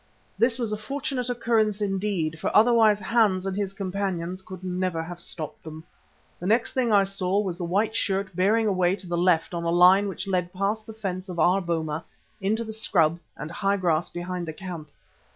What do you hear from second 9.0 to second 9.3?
the